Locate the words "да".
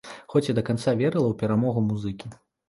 0.59-0.63